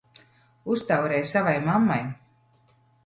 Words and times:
Uztaurē 0.75 1.19
savai 1.33 1.55
mammai! 1.67 2.03